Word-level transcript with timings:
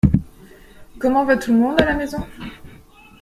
Comment 0.97 1.25
va 1.25 1.37
tout 1.37 1.53
le 1.53 1.59
monde 1.59 1.79
à 1.79 1.85
la 1.85 1.93
maison? 1.93 2.25